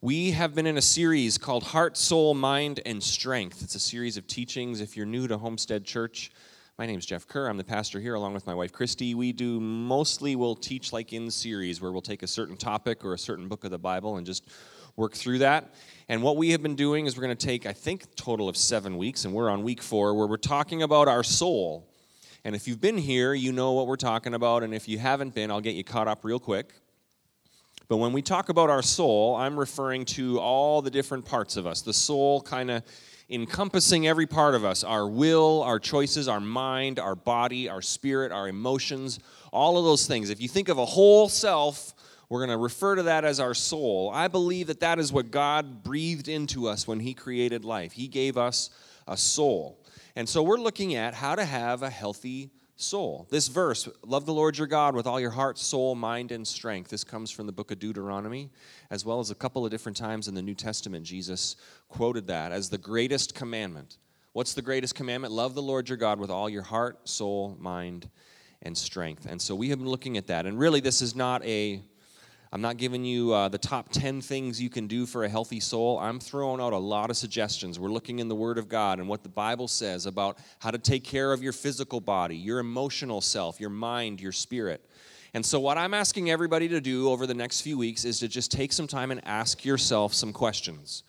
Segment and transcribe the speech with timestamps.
[0.00, 3.64] We have been in a series called Heart, Soul, Mind, and Strength.
[3.64, 4.80] It's a series of teachings.
[4.80, 6.30] If you're new to Homestead Church,
[6.78, 7.48] my name is Jeff Kerr.
[7.48, 9.16] I'm the pastor here along with my wife Christy.
[9.16, 13.12] We do mostly we'll teach like in series where we'll take a certain topic or
[13.12, 14.48] a certain book of the Bible and just
[14.94, 15.74] work through that.
[16.08, 18.56] And what we have been doing is we're going to take I think total of
[18.56, 21.88] 7 weeks and we're on week 4 where we're talking about our soul.
[22.44, 25.34] And if you've been here, you know what we're talking about and if you haven't
[25.34, 26.72] been, I'll get you caught up real quick.
[27.88, 31.66] But when we talk about our soul, I'm referring to all the different parts of
[31.66, 31.80] us.
[31.80, 32.82] The soul kind of
[33.30, 38.30] encompassing every part of us our will, our choices, our mind, our body, our spirit,
[38.30, 39.20] our emotions,
[39.52, 40.28] all of those things.
[40.28, 41.94] If you think of a whole self,
[42.28, 44.10] we're going to refer to that as our soul.
[44.12, 47.92] I believe that that is what God breathed into us when He created life.
[47.92, 48.68] He gave us
[49.06, 49.82] a soul.
[50.14, 53.26] And so we're looking at how to have a healthy soul.
[53.28, 56.90] This verse, love the Lord your God with all your heart, soul, mind, and strength.
[56.90, 58.50] This comes from the book of Deuteronomy,
[58.88, 61.04] as well as a couple of different times in the New Testament.
[61.04, 61.56] Jesus
[61.88, 63.98] quoted that as the greatest commandment.
[64.32, 65.32] What's the greatest commandment?
[65.34, 68.08] Love the Lord your God with all your heart, soul, mind,
[68.62, 69.26] and strength.
[69.26, 70.46] And so we have been looking at that.
[70.46, 71.82] And really, this is not a
[72.50, 75.60] I'm not giving you uh, the top 10 things you can do for a healthy
[75.60, 75.98] soul.
[75.98, 77.78] I'm throwing out a lot of suggestions.
[77.78, 80.78] We're looking in the Word of God and what the Bible says about how to
[80.78, 84.82] take care of your physical body, your emotional self, your mind, your spirit.
[85.34, 88.28] And so, what I'm asking everybody to do over the next few weeks is to
[88.28, 91.02] just take some time and ask yourself some questions.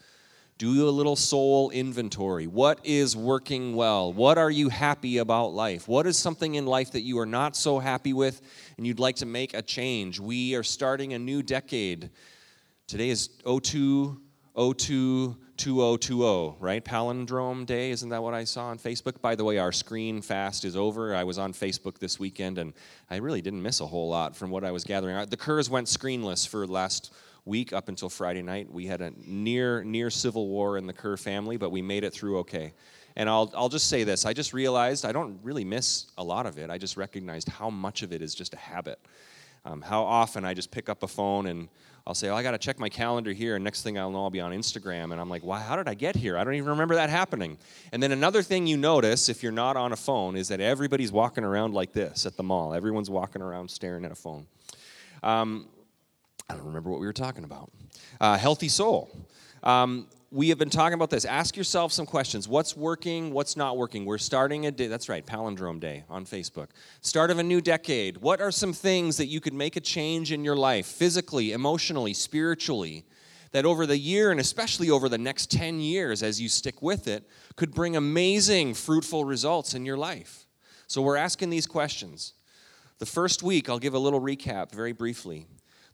[0.60, 2.46] Do a little soul inventory.
[2.46, 4.12] What is working well?
[4.12, 5.88] What are you happy about life?
[5.88, 8.42] What is something in life that you are not so happy with
[8.76, 10.20] and you'd like to make a change?
[10.20, 12.10] We are starting a new decade.
[12.88, 14.20] Today is 02
[14.58, 16.84] 02 2020, right?
[16.84, 19.22] Palindrome Day, isn't that what I saw on Facebook?
[19.22, 21.16] By the way, our screen fast is over.
[21.16, 22.74] I was on Facebook this weekend and
[23.10, 25.30] I really didn't miss a whole lot from what I was gathering.
[25.30, 27.14] The Kerrs went screenless for last
[27.50, 28.72] week up until Friday night.
[28.72, 32.14] We had a near near civil war in the Kerr family, but we made it
[32.14, 32.74] through okay.
[33.18, 36.46] And I'll I'll just say this: I just realized I don't really miss a lot
[36.46, 36.70] of it.
[36.70, 39.00] I just recognized how much of it is just a habit.
[39.66, 41.68] Um, how often I just pick up a phone and
[42.08, 44.24] I'll say, oh, I got to check my calendar here, and next thing I'll know,
[44.24, 45.60] I'll be on Instagram, and I'm like, why?
[45.60, 46.40] How did I get here?
[46.40, 47.58] I don't even remember that happening.
[47.92, 51.12] And then another thing you notice if you're not on a phone is that everybody's
[51.12, 52.74] walking around like this at the mall.
[52.74, 54.48] Everyone's walking around staring at a phone.
[55.22, 55.68] Um,
[56.50, 57.72] I don't remember what we were talking about.
[58.20, 59.10] Uh, healthy soul.
[59.62, 61.26] Um, we have been talking about this.
[61.26, 62.48] Ask yourself some questions.
[62.48, 63.34] What's working?
[63.34, 64.06] What's not working?
[64.06, 64.88] We're starting a day.
[64.88, 66.68] That's right, Palindrome Day on Facebook.
[67.02, 68.18] Start of a new decade.
[68.18, 72.14] What are some things that you could make a change in your life, physically, emotionally,
[72.14, 73.06] spiritually,
[73.52, 77.08] that over the year and especially over the next 10 years, as you stick with
[77.08, 80.46] it, could bring amazing, fruitful results in your life?
[80.86, 82.34] So we're asking these questions.
[83.00, 85.48] The first week, I'll give a little recap very briefly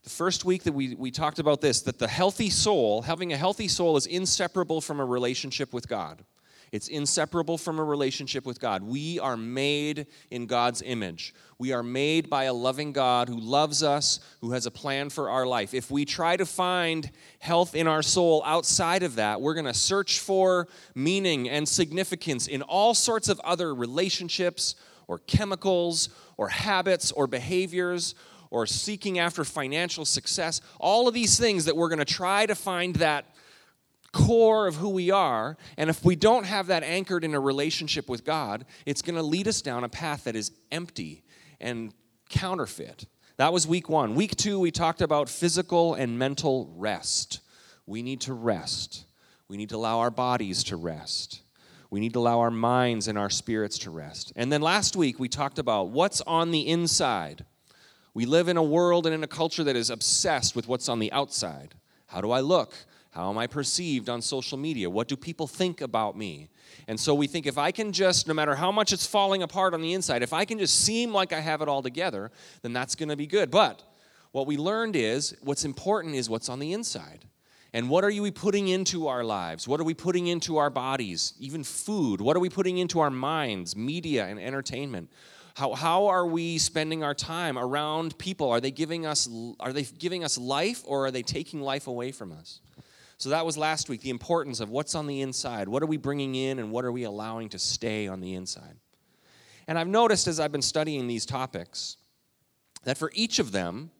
[0.06, 3.36] the first week that we, we talked about this that the healthy soul, having a
[3.36, 6.24] healthy soul, is inseparable from a relationship with God.
[6.70, 8.84] It's inseparable from a relationship with God.
[8.84, 11.34] We are made in God's image.
[11.58, 15.28] We are made by a loving God who loves us, who has a plan for
[15.28, 15.74] our life.
[15.74, 19.74] If we try to find health in our soul outside of that, we're going to
[19.74, 24.76] search for meaning and significance in all sorts of other relationships
[25.08, 28.14] or chemicals or habits or behaviors
[28.50, 32.54] or seeking after financial success, all of these things that we're going to try to
[32.54, 33.26] find that
[34.12, 35.56] core of who we are.
[35.76, 39.22] And if we don't have that anchored in a relationship with God, it's going to
[39.22, 41.22] lead us down a path that is empty
[41.60, 41.92] and
[42.30, 43.06] counterfeit.
[43.36, 44.14] That was week one.
[44.14, 47.40] Week two, we talked about physical and mental rest.
[47.84, 49.04] We need to rest.
[49.48, 51.42] We need to allow our bodies to rest.
[51.90, 54.32] We need to allow our minds and our spirits to rest.
[54.34, 57.44] And then last week, we talked about what's on the inside.
[58.16, 61.00] We live in a world and in a culture that is obsessed with what's on
[61.00, 61.74] the outside.
[62.06, 62.72] How do I look?
[63.10, 64.88] How am I perceived on social media?
[64.88, 66.48] What do people think about me?
[66.88, 69.74] And so we think if I can just, no matter how much it's falling apart
[69.74, 72.30] on the inside, if I can just seem like I have it all together,
[72.62, 73.50] then that's going to be good.
[73.50, 73.82] But
[74.32, 77.26] what we learned is what's important is what's on the inside.
[77.74, 79.68] And what are we putting into our lives?
[79.68, 81.34] What are we putting into our bodies?
[81.38, 82.22] Even food.
[82.22, 83.76] What are we putting into our minds?
[83.76, 85.10] Media and entertainment.
[85.56, 88.50] How, how are we spending our time around people?
[88.50, 89.26] Are they giving us
[89.58, 92.60] are they giving us life or are they taking life away from us?
[93.16, 95.66] So that was last week, the importance of what's on the inside.
[95.66, 98.76] What are we bringing in and what are we allowing to stay on the inside?
[99.66, 101.96] And I've noticed as I've been studying these topics
[102.84, 103.90] that for each of them,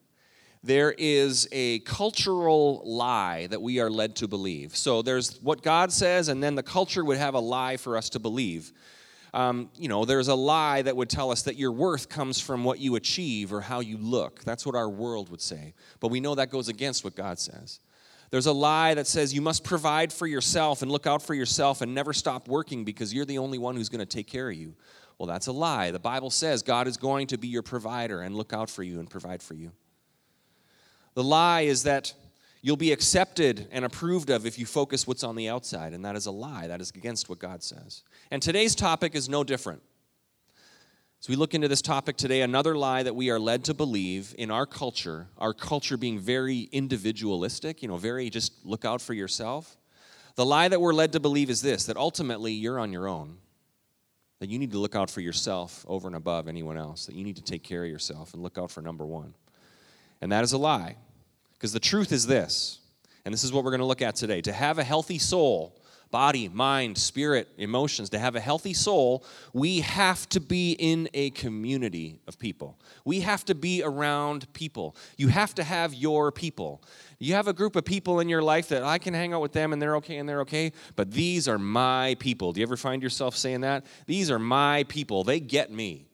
[0.63, 4.77] there is a cultural lie that we are led to believe.
[4.77, 8.11] So there's what God says, and then the culture would have a lie for us
[8.11, 8.75] to believe
[9.37, 12.65] um, you know, there's a lie that would tell us that your worth comes from
[12.65, 14.43] what you achieve or how you look.
[14.45, 15.75] That's what our world would say.
[16.01, 17.81] But we know that goes against what God says.
[18.31, 21.83] There's a lie that says you must provide for yourself and look out for yourself
[21.83, 24.57] and never stop working because you're the only one who's going to take care of
[24.57, 24.75] you.
[25.19, 25.91] Well, that's a lie.
[25.91, 29.01] The Bible says God is going to be your provider and look out for you
[29.01, 29.71] and provide for you.
[31.13, 32.15] The lie is that
[32.63, 36.17] you'll be accepted and approved of if you focus what's on the outside, and that
[36.17, 36.69] is a lie.
[36.69, 38.03] That is against what God says.
[38.31, 39.83] And today's topic is no different.
[41.21, 44.35] As we look into this topic today, another lie that we are led to believe
[44.37, 49.15] in our culture, our culture being very individualistic, you know, very just look out for
[49.15, 49.77] yourself.
[50.35, 53.39] The lie that we're led to believe is this that ultimately you're on your own,
[54.41, 57.25] that you need to look out for yourself over and above anyone else, that you
[57.25, 59.35] need to take care of yourself and look out for number one.
[60.21, 60.97] And that is a lie.
[61.55, 62.81] Because the truth is this,
[63.25, 65.81] and this is what we're going to look at today to have a healthy soul,
[66.11, 71.31] body, mind, spirit, emotions, to have a healthy soul, we have to be in a
[71.31, 72.79] community of people.
[73.05, 74.97] We have to be around people.
[75.17, 76.83] You have to have your people.
[77.19, 79.53] You have a group of people in your life that I can hang out with
[79.53, 82.53] them and they're okay and they're okay, but these are my people.
[82.53, 83.87] Do you ever find yourself saying that?
[84.07, 85.25] These are my people.
[85.25, 86.07] They get me.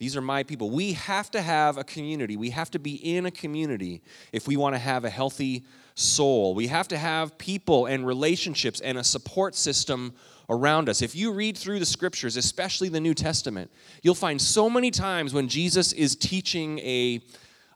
[0.00, 0.70] These are my people.
[0.70, 2.34] We have to have a community.
[2.38, 4.00] We have to be in a community
[4.32, 6.54] if we want to have a healthy soul.
[6.54, 10.14] We have to have people and relationships and a support system
[10.48, 11.02] around us.
[11.02, 13.70] If you read through the scriptures, especially the New Testament,
[14.02, 17.20] you'll find so many times when Jesus is teaching a,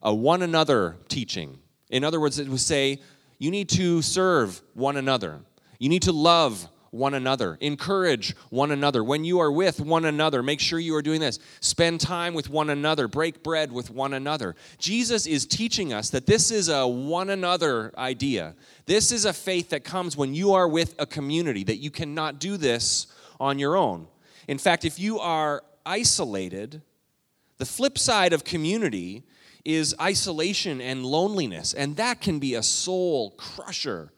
[0.03, 1.59] a one another teaching.
[1.91, 3.03] In other words, it would say,
[3.39, 5.41] you need to serve one another.
[5.79, 7.59] You need to love one another.
[7.61, 9.03] Encourage one another.
[9.03, 11.39] When you are with one another, make sure you are doing this.
[11.61, 13.09] Spend time with one another.
[13.09, 14.55] Break bread with one another.
[14.79, 18.55] Jesus is teaching us that this is a one another idea.
[18.87, 22.39] This is a faith that comes when you are with a community, that you cannot
[22.39, 23.09] do this
[23.41, 24.07] on your own.
[24.47, 26.81] In fact, if you are isolated,
[27.59, 29.25] the flip side of community
[29.65, 34.13] is isolation and loneliness, and that can be a soul crusher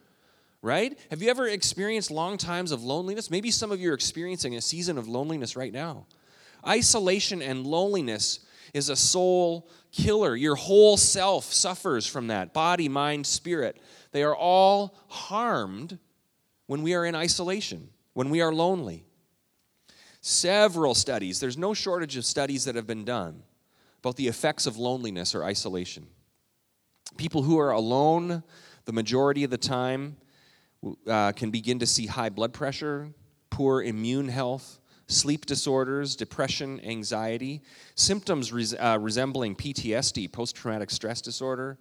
[0.67, 0.99] right?
[1.11, 3.31] Have you ever experienced long times of loneliness?
[3.31, 6.07] Maybe some of you are experiencing a season of loneliness right now.
[6.67, 8.41] Isolation and loneliness
[8.75, 10.35] is a soul killer.
[10.35, 13.81] Your whole self suffers from that body, mind, spirit.
[14.11, 15.99] They are all harmed
[16.67, 19.05] when we are in isolation, when we are lonely.
[20.21, 23.45] Several studies, there's no shortage of studies that have been done
[24.01, 26.09] about the effects of loneliness or isolation.
[27.17, 28.43] People who are alone
[28.87, 30.17] the majority of the time
[31.07, 33.13] uh, can begin to see high blood pressure,
[33.51, 37.63] poor immune health, sleep disorders, depression, anxiety,
[37.95, 41.79] symptoms res- uh, resembling PTSD, post traumatic stress disorder,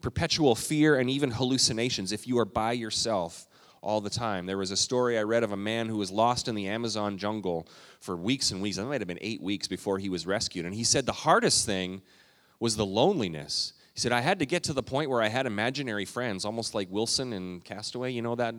[0.00, 3.48] perpetual fear, and even hallucinations if you are by yourself
[3.80, 4.46] all the time.
[4.46, 7.18] There was a story I read of a man who was lost in the Amazon
[7.18, 7.68] jungle
[8.00, 8.78] for weeks and weeks.
[8.78, 10.66] It might have been eight weeks before he was rescued.
[10.66, 12.02] And he said the hardest thing
[12.60, 13.72] was the loneliness.
[13.98, 16.72] He said, I had to get to the point where I had imaginary friends, almost
[16.72, 18.12] like Wilson and Castaway.
[18.12, 18.54] You know that?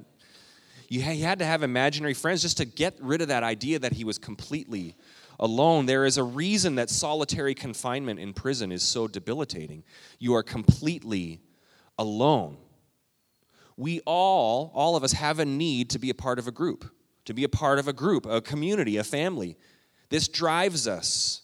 [0.89, 4.03] You had to have imaginary friends just to get rid of that idea that he
[4.03, 4.97] was completely
[5.39, 5.85] alone.
[5.85, 9.85] There is a reason that solitary confinement in prison is so debilitating.
[10.19, 11.39] You are completely
[11.97, 12.57] alone.
[13.77, 16.83] We all, all of us, have a need to be a part of a group,
[17.23, 19.55] to be a part of a group, a community, a family.
[20.09, 21.43] This drives us.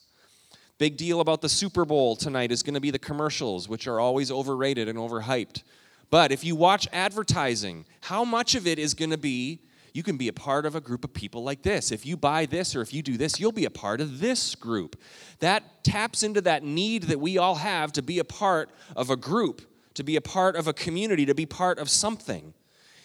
[0.78, 4.00] Big deal about the Super Bowl tonight is going to be the commercials, which are
[4.00, 5.64] always overrated and overhyped.
[6.10, 9.62] But if you watch advertising, how much of it is going to be
[9.96, 11.90] you can be a part of a group of people like this.
[11.90, 14.54] If you buy this or if you do this, you'll be a part of this
[14.54, 15.02] group.
[15.40, 19.16] That taps into that need that we all have to be a part of a
[19.16, 19.62] group,
[19.94, 22.54] to be a part of a community, to be part of something.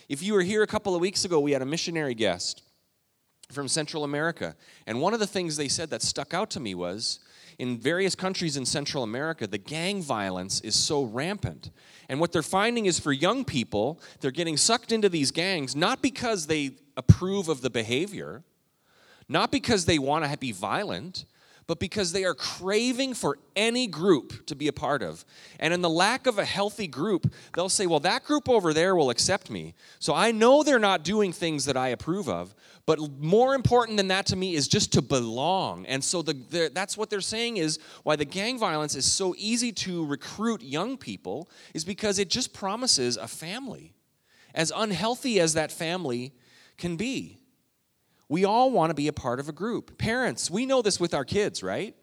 [0.09, 2.65] If you were here a couple of weeks ago, we had a missionary guest
[3.53, 4.57] from Central America.
[4.85, 7.21] And one of the things they said that stuck out to me was
[7.61, 11.71] in various countries in Central America, the gang violence is so rampant.
[12.09, 16.01] And what they're finding is for young people, they're getting sucked into these gangs not
[16.01, 18.45] because they approve of the behavior,
[19.29, 21.27] not because they want to be violent,
[21.67, 25.25] but because they are craving for any group to be a part of.
[25.61, 28.97] And in the lack of a healthy group, they'll say, Well, that group over there
[28.97, 29.75] will accept me.
[29.99, 32.55] So I know they're not doing things that I approve of,
[32.91, 35.87] but more important than that to me is just to belong.
[35.87, 39.33] And so the, the, that's what they're saying is why the gang violence is so
[39.39, 43.95] easy to recruit young people, is because it just promises a family.
[44.57, 46.33] As unhealthy as that family
[46.79, 47.39] can be.
[48.29, 49.97] We all want to be a part of a group.
[49.97, 51.95] Parents, we know this with our kids, right?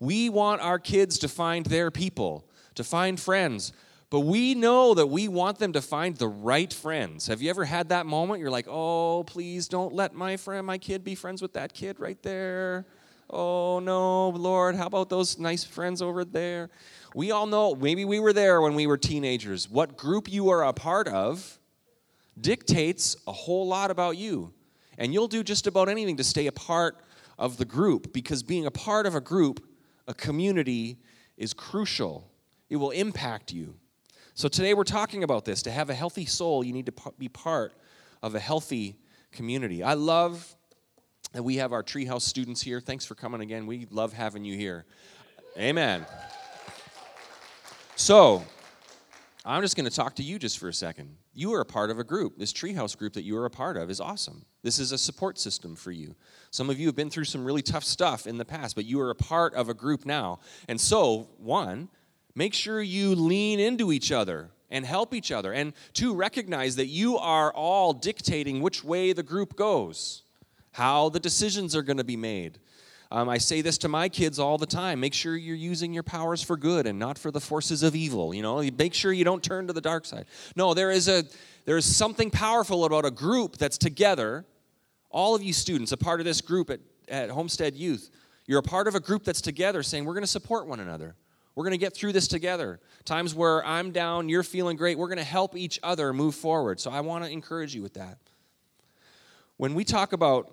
[0.00, 3.72] We want our kids to find their people, to find friends.
[4.14, 7.26] But we know that we want them to find the right friends.
[7.26, 8.38] Have you ever had that moment?
[8.38, 11.98] You're like, oh, please don't let my friend, my kid, be friends with that kid
[11.98, 12.86] right there.
[13.28, 16.70] Oh, no, Lord, how about those nice friends over there?
[17.16, 19.68] We all know, maybe we were there when we were teenagers.
[19.68, 21.58] What group you are a part of
[22.40, 24.52] dictates a whole lot about you.
[24.96, 27.00] And you'll do just about anything to stay a part
[27.36, 29.66] of the group because being a part of a group,
[30.06, 30.98] a community,
[31.36, 32.30] is crucial.
[32.70, 33.74] It will impact you.
[34.36, 35.62] So today we're talking about this.
[35.62, 37.72] To have a healthy soul, you need to be part
[38.20, 38.96] of a healthy
[39.30, 39.84] community.
[39.84, 40.56] I love
[41.32, 42.80] that we have our treehouse students here.
[42.80, 43.64] Thanks for coming again.
[43.64, 44.86] We love having you here.
[45.56, 46.04] Amen.
[47.94, 48.42] So,
[49.44, 51.16] I'm just going to talk to you just for a second.
[51.32, 52.36] You are a part of a group.
[52.36, 54.46] This treehouse group that you are a part of is awesome.
[54.64, 56.16] This is a support system for you.
[56.50, 59.00] Some of you have been through some really tough stuff in the past, but you
[59.00, 60.40] are a part of a group now.
[60.66, 61.88] And so, one,
[62.34, 65.52] make sure you lean into each other and help each other.
[65.52, 70.22] And to recognize that you are all dictating which way the group goes,
[70.72, 72.58] how the decisions are going to be made.
[73.10, 74.98] Um, I say this to my kids all the time.
[74.98, 78.34] Make sure you're using your powers for good and not for the forces of evil.
[78.34, 80.24] You know, make sure you don't turn to the dark side.
[80.56, 81.24] No, there is a
[81.64, 84.44] there is something powerful about a group that's together.
[85.10, 88.10] All of you students, a part of this group at, at Homestead Youth,
[88.46, 91.14] you're a part of a group that's together saying, we're going to support one another.
[91.54, 92.80] We're going to get through this together.
[93.04, 96.80] Times where I'm down, you're feeling great, we're going to help each other move forward.
[96.80, 98.18] So I want to encourage you with that.
[99.56, 100.50] When we talk about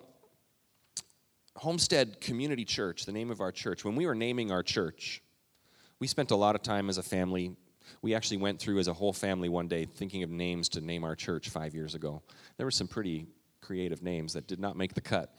[1.56, 5.22] Homestead Community Church, the name of our church, when we were naming our church,
[5.98, 7.56] we spent a lot of time as a family.
[8.00, 11.04] We actually went through as a whole family one day thinking of names to name
[11.04, 12.22] our church five years ago.
[12.56, 13.26] There were some pretty
[13.60, 15.34] creative names that did not make the cut.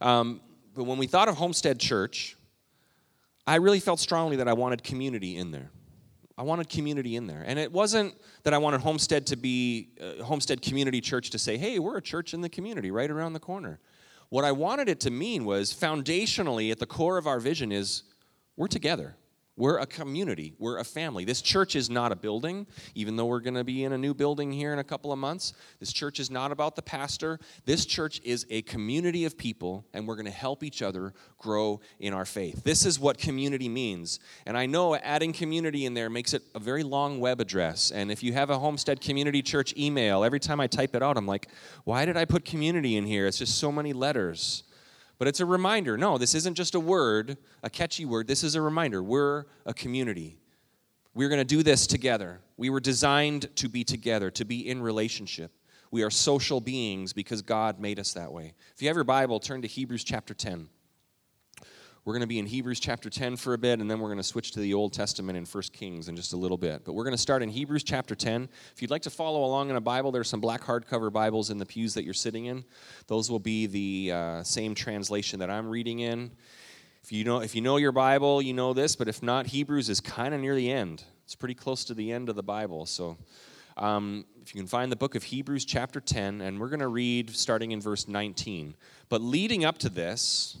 [0.00, 0.40] Um,
[0.74, 2.36] but when we thought of Homestead Church,
[3.46, 5.70] I really felt strongly that I wanted community in there.
[6.38, 7.44] I wanted community in there.
[7.46, 11.56] And it wasn't that I wanted Homestead to be uh, Homestead Community Church to say,
[11.56, 13.80] hey, we're a church in the community right around the corner.
[14.28, 18.04] What I wanted it to mean was foundationally, at the core of our vision, is
[18.56, 19.16] we're together.
[19.54, 20.54] We're a community.
[20.58, 21.26] We're a family.
[21.26, 24.14] This church is not a building, even though we're going to be in a new
[24.14, 25.52] building here in a couple of months.
[25.78, 27.38] This church is not about the pastor.
[27.66, 31.80] This church is a community of people, and we're going to help each other grow
[32.00, 32.64] in our faith.
[32.64, 34.20] This is what community means.
[34.46, 37.90] And I know adding community in there makes it a very long web address.
[37.90, 41.18] And if you have a Homestead Community Church email, every time I type it out,
[41.18, 41.48] I'm like,
[41.84, 43.26] why did I put community in here?
[43.26, 44.64] It's just so many letters.
[45.22, 48.26] But it's a reminder no, this isn't just a word, a catchy word.
[48.26, 49.04] This is a reminder.
[49.04, 50.40] We're a community.
[51.14, 52.40] We're going to do this together.
[52.56, 55.52] We were designed to be together, to be in relationship.
[55.92, 58.54] We are social beings because God made us that way.
[58.74, 60.68] If you have your Bible, turn to Hebrews chapter 10.
[62.04, 64.18] We're going to be in Hebrews chapter 10 for a bit, and then we're going
[64.18, 66.84] to switch to the Old Testament in 1 Kings in just a little bit.
[66.84, 68.48] But we're going to start in Hebrews chapter 10.
[68.74, 71.58] If you'd like to follow along in a Bible, there's some black hardcover Bibles in
[71.58, 72.64] the pews that you're sitting in.
[73.06, 76.32] Those will be the uh, same translation that I'm reading in.
[77.04, 79.88] If you, know, if you know your Bible, you know this, but if not, Hebrews
[79.88, 81.04] is kind of near the end.
[81.24, 82.84] It's pretty close to the end of the Bible.
[82.84, 83.16] So
[83.76, 86.88] um, if you can find the book of Hebrews chapter 10, and we're going to
[86.88, 88.74] read starting in verse 19.
[89.08, 90.58] But leading up to this,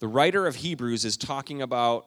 [0.00, 2.06] the writer of Hebrews is talking about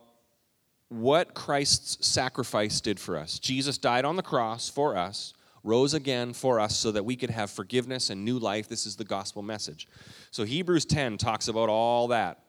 [0.89, 3.39] what Christ's sacrifice did for us.
[3.39, 5.33] Jesus died on the cross for us,
[5.63, 8.67] rose again for us so that we could have forgiveness and new life.
[8.67, 9.87] This is the gospel message.
[10.31, 12.39] So Hebrews 10 talks about all that.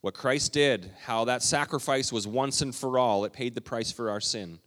[0.00, 3.90] What Christ did, how that sacrifice was once and for all, it paid the price
[3.90, 4.58] for our sin.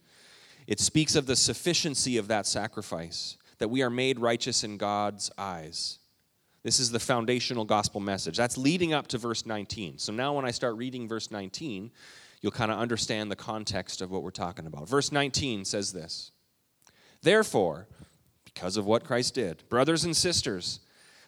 [0.65, 5.31] It speaks of the sufficiency of that sacrifice, that we are made righteous in God's
[5.38, 6.00] eyes.
[6.67, 8.36] This is the foundational gospel message.
[8.36, 10.00] That's leading up to verse 19.
[10.00, 11.89] So now when I start reading verse 19,
[12.41, 14.89] you'll kind of understand the context of what we're talking about.
[14.89, 16.33] Verse 19 says this
[17.21, 17.88] Therefore,
[18.43, 20.81] because of what Christ did, brothers and sisters,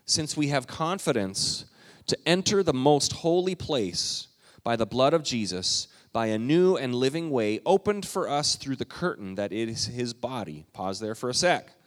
[0.03, 1.63] since we have confidence
[2.08, 4.27] to enter the most holy place
[4.65, 8.75] by the blood of Jesus, by a new and living way opened for us through
[8.75, 10.65] the curtain that is his body.
[10.74, 11.78] Pause there for a sec.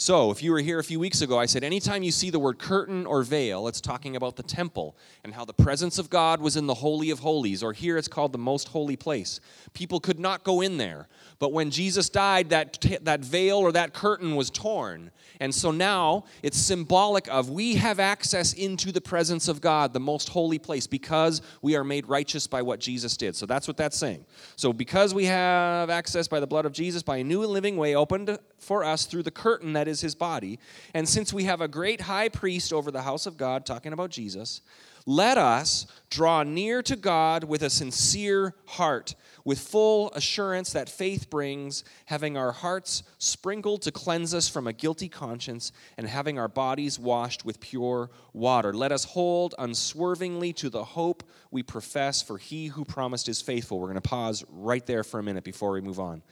[0.00, 2.38] So, if you were here a few weeks ago, I said anytime you see the
[2.38, 6.40] word curtain or veil, it's talking about the temple and how the presence of God
[6.40, 9.40] was in the Holy of Holies, or here it's called the most holy place.
[9.74, 11.06] People could not go in there.
[11.40, 15.10] But when Jesus died, that, that veil or that curtain was torn.
[15.40, 20.00] And so now it's symbolic of we have access into the presence of God, the
[20.00, 23.34] most holy place, because we are made righteous by what Jesus did.
[23.34, 24.26] So that's what that's saying.
[24.56, 27.78] So because we have access by the blood of Jesus, by a new and living
[27.78, 30.58] way opened for us through the curtain that is his body,
[30.92, 34.10] and since we have a great high priest over the house of God, talking about
[34.10, 34.60] Jesus,
[35.06, 39.14] let us draw near to God with a sincere heart
[39.44, 44.72] with full assurance that faith brings, having our hearts sprinkled to cleanse us from a
[44.72, 48.72] guilty conscience, and having our bodies washed with pure water.
[48.72, 53.78] Let us hold unswervingly to the hope we profess, for he who promised is faithful.
[53.78, 56.22] We're going to pause right there for a minute before we move on.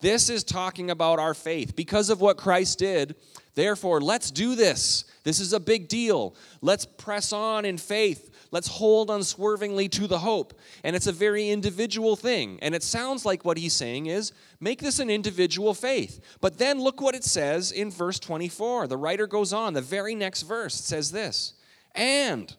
[0.00, 1.74] This is talking about our faith.
[1.74, 3.16] Because of what Christ did,
[3.54, 5.04] therefore, let's do this.
[5.24, 6.36] This is a big deal.
[6.60, 8.30] Let's press on in faith.
[8.50, 10.58] Let's hold unswervingly to the hope.
[10.84, 12.58] And it's a very individual thing.
[12.62, 16.20] And it sounds like what he's saying is make this an individual faith.
[16.40, 18.86] But then look what it says in verse 24.
[18.86, 21.54] The writer goes on, the very next verse says this
[21.94, 22.54] And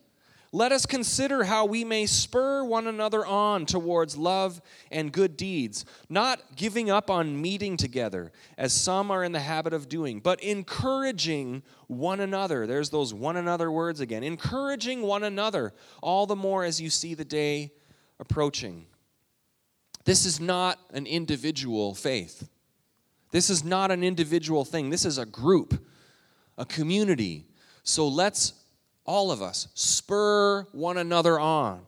[0.51, 5.85] let us consider how we may spur one another on towards love and good deeds,
[6.09, 10.41] not giving up on meeting together, as some are in the habit of doing, but
[10.41, 12.65] encouraging one another.
[12.65, 14.23] There's those one another words again.
[14.23, 17.71] Encouraging one another, all the more as you see the day
[18.19, 18.87] approaching.
[20.05, 22.49] This is not an individual faith.
[23.31, 24.89] This is not an individual thing.
[24.89, 25.85] This is a group,
[26.57, 27.45] a community.
[27.83, 28.53] So let's
[29.09, 31.81] all of us, spur one another on.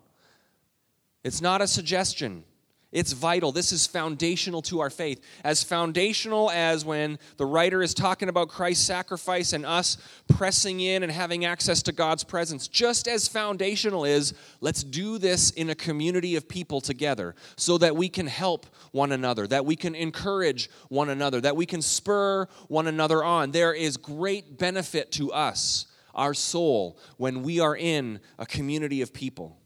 [1.23, 2.43] It's not a suggestion.
[2.91, 3.51] It's vital.
[3.51, 5.23] This is foundational to our faith.
[5.43, 9.99] As foundational as when the writer is talking about Christ's sacrifice and us
[10.29, 15.51] pressing in and having access to God's presence, just as foundational is let's do this
[15.51, 19.75] in a community of people together so that we can help one another, that we
[19.75, 23.51] can encourage one another, that we can spur one another on.
[23.51, 29.13] There is great benefit to us our soul when we are in a community of
[29.13, 29.57] people.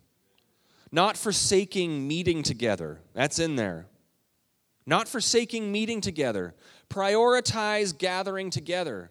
[0.92, 3.88] Not forsaking meeting together, that's in there.
[4.86, 6.54] Not forsaking meeting together.
[6.90, 9.10] Prioritize gathering together.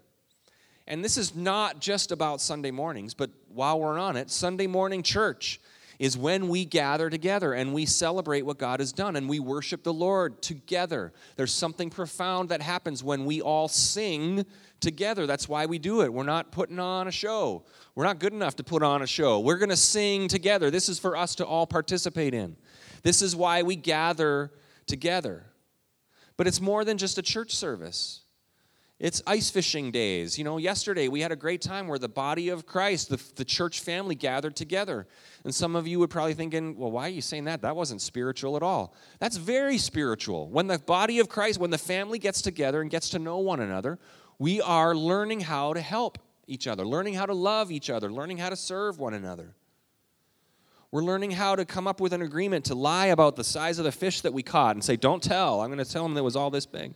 [0.87, 5.03] And this is not just about Sunday mornings, but while we're on it, Sunday morning
[5.03, 5.61] church
[5.99, 9.83] is when we gather together and we celebrate what God has done and we worship
[9.83, 11.13] the Lord together.
[11.37, 14.45] There's something profound that happens when we all sing
[14.81, 15.27] together.
[15.27, 16.13] That's why we do it.
[16.13, 17.65] We're not putting on a show.
[17.95, 19.41] We're not good enough to put on a show.
[19.41, 20.71] We're going to sing together.
[20.71, 22.57] This is for us to all participate in.
[23.03, 24.53] This is why we gather
[24.87, 25.45] together.
[26.37, 28.24] But it's more than just a church service.
[29.01, 30.39] It's ice fishing days.
[30.39, 33.45] You know, yesterday we had a great time where the body of Christ, the, the
[33.45, 35.09] church family, gathered together.
[35.43, 37.63] And some of you would probably thinking, well, why are you saying that?
[37.63, 38.95] That wasn't spiritual at all.
[39.19, 40.49] That's very spiritual.
[40.49, 43.61] When the body of Christ, when the family gets together and gets to know one
[43.61, 43.99] another,
[44.39, 48.39] we are learning how to help each other, learning how to love each other, learning
[48.39, 49.57] how to serve one another.
[50.93, 53.85] We're learning how to come up with an agreement to lie about the size of
[53.85, 55.61] the fish that we caught and say, Don't tell.
[55.61, 56.95] I'm going to tell them that was all this big.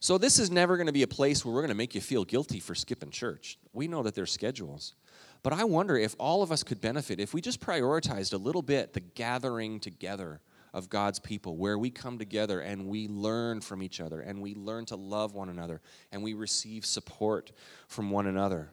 [0.00, 2.00] So, this is never going to be a place where we're going to make you
[2.00, 3.58] feel guilty for skipping church.
[3.72, 4.94] We know that there's schedules.
[5.42, 8.62] But I wonder if all of us could benefit if we just prioritized a little
[8.62, 10.40] bit the gathering together
[10.74, 14.54] of God's people, where we come together and we learn from each other and we
[14.54, 15.80] learn to love one another
[16.12, 17.52] and we receive support
[17.86, 18.68] from one another.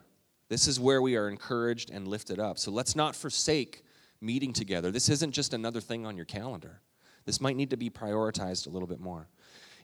[0.48, 2.58] This is where we are encouraged and lifted up.
[2.58, 3.82] So let's not forsake
[4.20, 4.90] meeting together.
[4.90, 6.80] This isn't just another thing on your calendar.
[7.24, 9.28] This might need to be prioritized a little bit more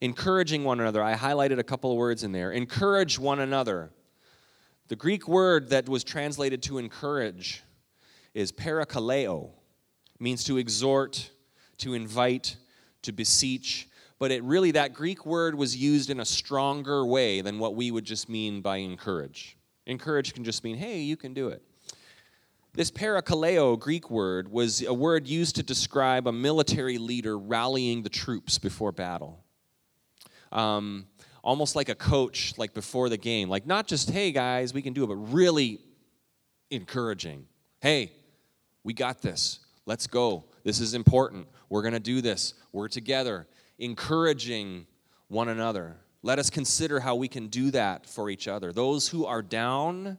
[0.02, 1.00] encouraging one another.
[1.00, 2.50] I highlighted a couple of words in there.
[2.50, 3.90] Encourage one another.
[4.88, 7.62] The Greek word that was translated to encourage
[8.34, 9.50] is parakaleo,
[10.18, 11.30] means to exhort,
[11.78, 12.56] to invite,
[13.02, 13.88] to beseech.
[14.18, 17.92] But it really, that Greek word was used in a stronger way than what we
[17.92, 19.56] would just mean by encourage.
[19.86, 21.62] Encourage can just mean, hey, you can do it.
[22.74, 28.08] This parakaleo Greek word was a word used to describe a military leader rallying the
[28.08, 29.41] troops before battle
[30.52, 31.06] um,
[31.42, 33.48] almost like a coach, like before the game.
[33.48, 35.80] Like, not just, hey, guys, we can do it, but really
[36.70, 37.46] encouraging.
[37.80, 38.12] Hey,
[38.84, 39.60] we got this.
[39.86, 40.44] Let's go.
[40.64, 41.48] This is important.
[41.68, 42.54] We're going to do this.
[42.72, 43.48] We're together.
[43.78, 44.86] Encouraging
[45.28, 45.96] one another.
[46.22, 48.72] Let us consider how we can do that for each other.
[48.72, 50.18] Those who are down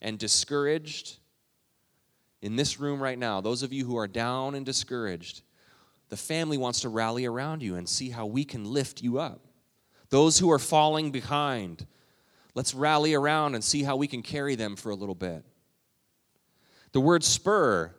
[0.00, 1.18] and discouraged,
[2.42, 5.42] in this room right now, those of you who are down and discouraged,
[6.08, 9.46] the family wants to rally around you and see how we can lift you up
[10.12, 11.86] those who are falling behind.
[12.54, 15.42] Let's rally around and see how we can carry them for a little bit.
[16.92, 17.94] The word spur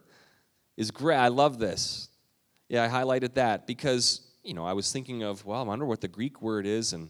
[0.77, 1.17] is great.
[1.17, 2.09] I love this.
[2.69, 6.01] Yeah, I highlighted that because, you know, I was thinking of, well, I wonder what
[6.01, 7.09] the Greek word is and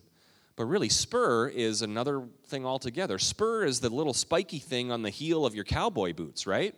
[0.55, 3.19] but really spur is another thing altogether.
[3.19, 6.75] Spur is the little spiky thing on the heel of your cowboy boots, right?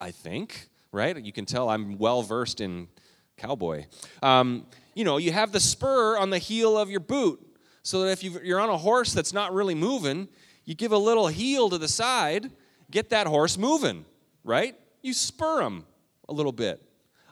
[0.00, 1.16] I think, right?
[1.22, 2.88] You can tell I'm well versed in
[3.36, 3.86] cowboy.
[4.22, 7.40] Um, you know, you have the spur on the heel of your boot
[7.82, 10.28] so that if you're on a horse that's not really moving,
[10.64, 12.50] you give a little heel to the side,
[12.90, 14.04] get that horse moving,
[14.44, 14.74] right?
[15.02, 15.84] You spur them
[16.28, 16.82] a little bit.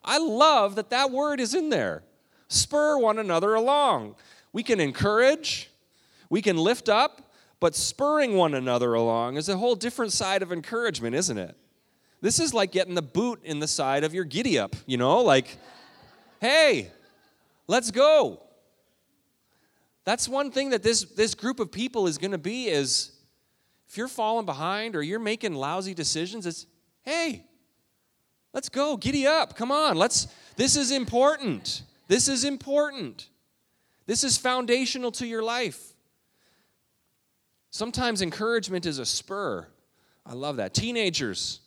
[0.04, 2.02] I love that that word is in there.
[2.48, 4.16] Spur one another along.
[4.52, 5.70] We can encourage,
[6.28, 10.52] we can lift up, but spurring one another along is a whole different side of
[10.52, 11.56] encouragement, isn't it?
[12.20, 15.20] This is like getting the boot in the side of your giddy up, you know,
[15.20, 15.56] like,
[16.42, 16.90] hey,
[17.72, 18.42] Let's go.
[20.04, 23.12] That's one thing that this, this group of people is going to be is
[23.88, 26.66] if you're falling behind or you're making lousy decisions, it's,
[27.02, 27.46] hey,
[28.52, 28.96] let's go.
[28.96, 29.56] Giddy up.
[29.56, 29.96] Come on.
[29.96, 30.26] Let's
[30.56, 31.82] this is important.
[32.08, 33.28] This is important.
[34.06, 35.94] This is foundational to your life.
[37.70, 39.66] Sometimes encouragement is a spur.
[40.26, 40.74] I love that.
[40.74, 41.60] Teenagers,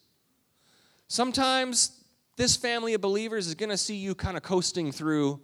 [1.08, 2.04] sometimes
[2.38, 5.41] this family of believers is going to see you kind of coasting through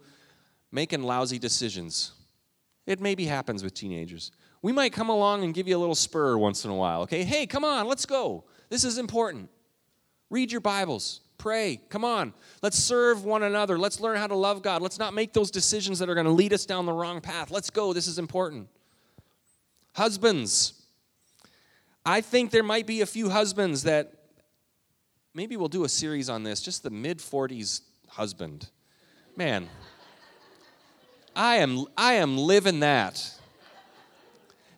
[0.70, 2.12] making lousy decisions.
[2.86, 4.32] It maybe happens with teenagers.
[4.62, 7.24] We might come along and give you a little spur once in a while, okay?
[7.24, 8.44] Hey, come on, let's go.
[8.68, 9.48] This is important.
[10.30, 11.80] Read your Bibles, pray.
[11.88, 13.78] Come on, let's serve one another.
[13.78, 14.80] Let's learn how to love God.
[14.80, 17.50] Let's not make those decisions that are going to lead us down the wrong path.
[17.50, 17.92] Let's go.
[17.92, 18.68] This is important.
[19.94, 20.74] Husbands,
[22.04, 24.21] I think there might be a few husbands that
[25.34, 28.68] maybe we'll do a series on this, just the mid 40s husband.
[29.36, 29.68] Man,
[31.34, 33.38] I am I am living that.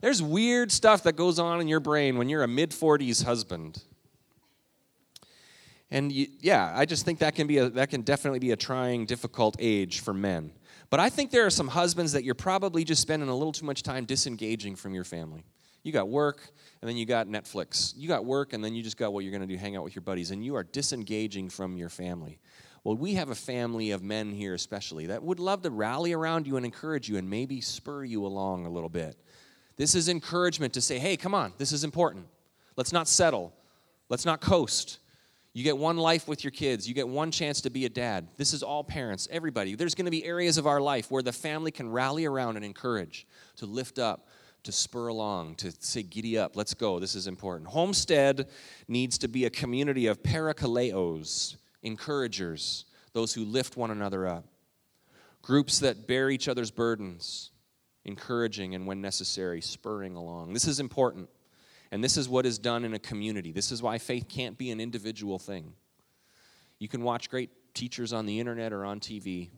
[0.01, 3.83] There's weird stuff that goes on in your brain when you're a mid 40s husband.
[5.91, 8.57] And you, yeah, I just think that can be a, that can definitely be a
[8.57, 10.53] trying, difficult age for men.
[10.91, 13.65] But I think there are some husbands that you're probably just spending a little too
[13.65, 15.45] much time disengaging from your family.
[15.83, 16.51] You got work,
[16.85, 17.95] and then you got Netflix.
[17.97, 19.85] You got work, and then you just got what you're going to do hang out
[19.85, 22.39] with your buddies, and you are disengaging from your family.
[22.85, 26.47] Well, we have a family of men here, especially, that would love to rally around
[26.47, 29.17] you and encourage you and maybe spur you along a little bit.
[29.79, 32.27] This is encouragement to say, hey, come on, this is important.
[32.77, 33.55] Let's not settle.
[34.11, 34.99] Let's not coast.
[35.55, 36.87] You get one life with your kids.
[36.87, 38.29] You get one chance to be a dad.
[38.37, 39.75] This is all parents, everybody.
[39.75, 42.65] There's going to be areas of our life where the family can rally around and
[42.65, 44.29] encourage, to lift up,
[44.65, 47.71] to spur along, to say, giddy up, let's go, this is important.
[47.71, 48.49] Homestead
[48.89, 54.45] needs to be a community of parakaleos, encouragers, those who lift one another up,
[55.43, 57.51] groups that bear each other's burdens,
[58.05, 60.53] encouraging and when necessary, spurring along.
[60.53, 61.29] This is important.
[61.91, 63.53] And this is what is done in a community.
[63.53, 65.75] This is why faith can't be an individual thing.
[66.79, 69.51] You can watch great teachers on the internet or on TV.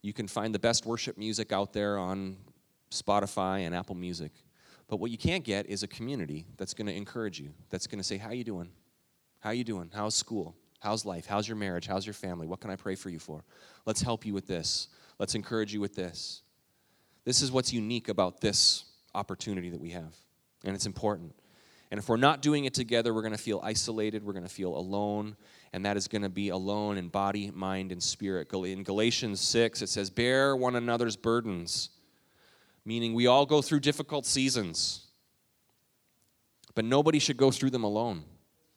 [0.00, 2.36] You can find the best worship music out there on
[2.92, 4.32] Spotify and Apple Music.
[4.88, 7.98] But what you can't get is a community that's going to encourage you, that's going
[7.98, 8.70] to say, "How you doing?
[9.40, 9.90] How you doing?
[9.92, 10.54] How's school?
[10.80, 11.26] How's life?
[11.26, 11.86] How's your marriage?
[11.86, 12.46] How's your family?
[12.46, 13.44] What can I pray for you for?
[13.86, 14.88] Let's help you with this.
[15.18, 16.42] Let's encourage you with this.
[17.24, 20.14] This is what's unique about this opportunity that we have,
[20.64, 21.34] and it's important.
[21.92, 24.48] And if we're not doing it together, we're going to feel isolated, we're going to
[24.48, 25.36] feel alone,
[25.74, 28.50] and that is going to be alone in body, mind, and spirit.
[28.50, 31.90] In Galatians 6, it says, Bear one another's burdens,
[32.84, 35.06] meaning we all go through difficult seasons,
[36.74, 38.24] but nobody should go through them alone.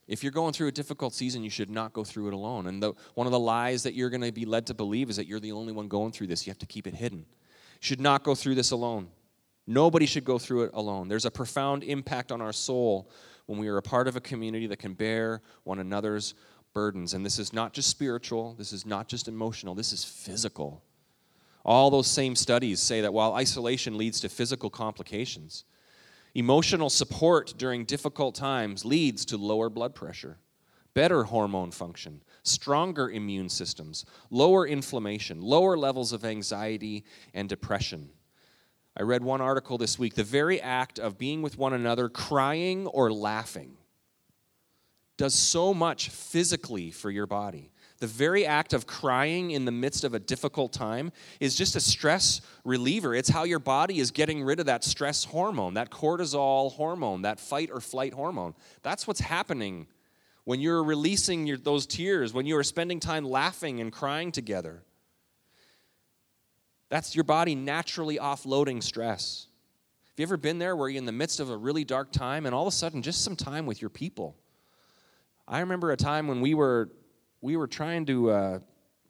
[0.07, 2.67] If you're going through a difficult season, you should not go through it alone.
[2.67, 5.15] And the, one of the lies that you're going to be led to believe is
[5.15, 6.45] that you're the only one going through this.
[6.45, 7.25] You have to keep it hidden.
[7.79, 9.07] Should not go through this alone.
[9.65, 11.07] Nobody should go through it alone.
[11.07, 13.09] There's a profound impact on our soul
[13.47, 16.35] when we are a part of a community that can bear one another's
[16.73, 17.15] burdens.
[17.15, 20.83] And this is not just spiritual, this is not just emotional, this is physical.
[21.65, 25.65] All those same studies say that while isolation leads to physical complications,
[26.35, 30.37] Emotional support during difficult times leads to lower blood pressure,
[30.93, 38.09] better hormone function, stronger immune systems, lower inflammation, lower levels of anxiety and depression.
[38.97, 42.85] I read one article this week the very act of being with one another, crying
[42.87, 43.77] or laughing,
[45.15, 47.71] does so much physically for your body.
[47.99, 51.79] The very act of crying in the midst of a difficult time is just a
[51.79, 53.15] stress reliever.
[53.15, 57.39] It's how your body is getting rid of that stress hormone, that cortisol hormone, that
[57.39, 58.53] fight or flight hormone.
[58.83, 59.87] That's what's happening
[60.43, 64.83] when you're releasing your, those tears, when you are spending time laughing and crying together.
[66.89, 69.47] That's your body naturally offloading stress.
[70.09, 72.45] Have you ever been there where you're in the midst of a really dark time
[72.45, 74.35] and all of a sudden just some time with your people?
[75.47, 76.89] I remember a time when we were
[77.45, 78.59] we were trying to uh,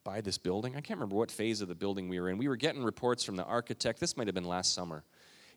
[0.04, 0.74] buy this building.
[0.74, 2.38] I can't remember what phase of the building we were in.
[2.38, 3.98] We were getting reports from the architect.
[3.98, 5.06] This might have been last summer.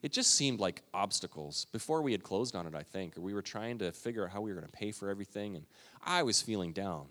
[0.01, 3.17] It just seemed like obstacles before we had closed on it, I think.
[3.17, 5.57] Or we were trying to figure out how we were going to pay for everything.
[5.57, 5.65] And
[6.05, 7.07] I was feeling down,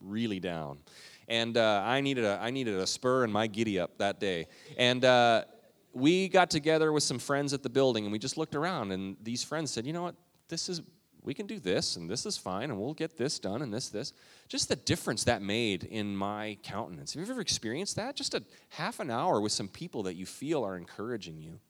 [0.00, 0.78] really down.
[1.26, 4.46] And uh, I, needed a, I needed a spur in my giddy up that day.
[4.78, 5.46] And uh,
[5.94, 8.92] we got together with some friends at the building and we just looked around.
[8.92, 10.14] And these friends said, you know what?
[10.48, 10.80] This is
[11.26, 13.90] we can do this and this is fine and we'll get this done and this
[13.90, 14.14] this
[14.48, 18.42] just the difference that made in my countenance have you ever experienced that just a
[18.70, 21.60] half an hour with some people that you feel are encouraging you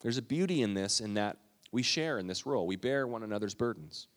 [0.00, 1.36] there's a beauty in this in that
[1.72, 4.08] we share in this role we bear one another's burdens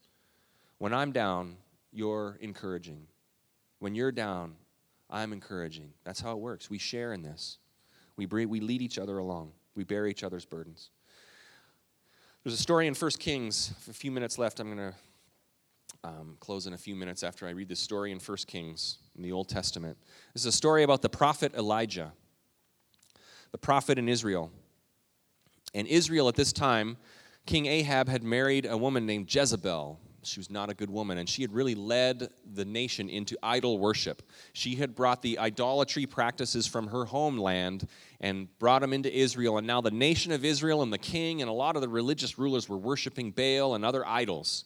[0.77, 1.57] when i'm down
[1.91, 3.05] you're encouraging
[3.79, 4.55] when you're down
[5.09, 5.91] I'm encouraging.
[6.03, 6.69] That's how it works.
[6.69, 7.57] We share in this.
[8.15, 9.53] We, we lead each other along.
[9.75, 10.91] We bear each other's burdens.
[12.43, 13.73] There's a story in 1 Kings.
[13.89, 14.62] A few minutes left.
[14.62, 14.95] I'm going to
[16.06, 19.23] um, close in a few minutes after I read this story in 1 Kings in
[19.23, 19.97] the Old Testament.
[20.34, 22.13] This is a story about the prophet Elijah,
[23.52, 24.54] the prophet in Israel.
[25.73, 26.95] And Israel at this time,
[27.45, 29.99] King Ahab had married a woman named Jezebel.
[30.29, 33.79] She was not a good woman, and she had really led the nation into idol
[33.79, 34.21] worship.
[34.53, 37.87] She had brought the idolatry practices from her homeland
[38.21, 41.49] and brought them into Israel, and now the nation of Israel and the king and
[41.49, 44.65] a lot of the religious rulers were worshiping Baal and other idols.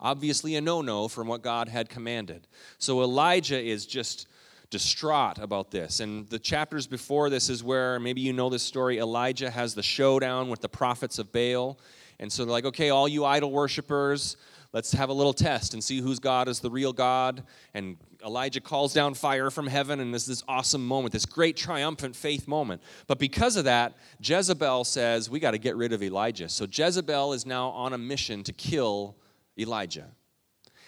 [0.00, 2.46] Obviously, a no no from what God had commanded.
[2.78, 4.26] So Elijah is just
[4.70, 6.00] distraught about this.
[6.00, 9.82] And the chapters before this is where maybe you know this story Elijah has the
[9.82, 11.78] showdown with the prophets of Baal.
[12.18, 14.36] And so they're like, okay, all you idol worshippers,
[14.74, 17.44] let's have a little test and see whose God is the real God.
[17.72, 22.16] And Elijah calls down fire from heaven, and there's this awesome moment, this great triumphant
[22.16, 22.82] faith moment.
[23.06, 26.48] But because of that, Jezebel says, we got to get rid of Elijah.
[26.48, 29.16] So Jezebel is now on a mission to kill
[29.56, 30.08] Elijah.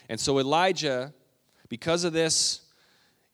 [0.08, 1.14] And so Elijah,
[1.68, 2.62] because of this,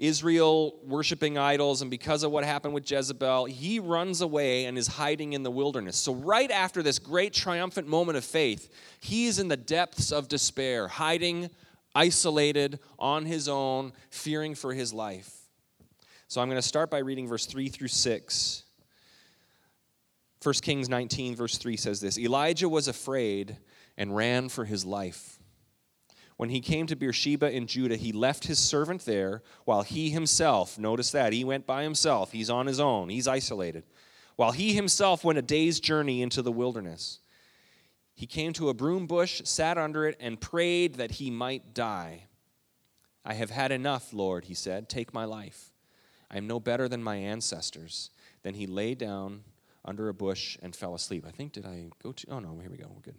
[0.02, 4.88] Israel worshiping idols, and because of what happened with Jezebel, he runs away and is
[4.88, 5.96] hiding in the wilderness.
[5.96, 10.26] So, right after this great triumphant moment of faith, he is in the depths of
[10.26, 11.50] despair, hiding,
[11.94, 15.32] isolated, on his own, fearing for his life.
[16.26, 18.64] So, I'm going to start by reading verse 3 through 6.
[20.42, 23.56] 1 Kings 19, verse 3 says this Elijah was afraid
[23.96, 25.31] and ran for his life.
[26.36, 30.78] When he came to Beersheba in Judah, he left his servant there while he himself,
[30.78, 32.32] notice that, he went by himself.
[32.32, 33.84] He's on his own, he's isolated.
[34.36, 37.20] While he himself went a day's journey into the wilderness.
[38.14, 42.26] He came to a broom bush, sat under it, and prayed that he might die.
[43.24, 44.88] I have had enough, Lord, he said.
[44.88, 45.72] Take my life.
[46.30, 48.10] I am no better than my ancestors.
[48.42, 49.44] Then he lay down
[49.84, 51.24] under a bush and fell asleep.
[51.26, 52.26] I think, did I go to?
[52.30, 52.90] Oh, no, here we go.
[52.94, 53.16] We're good.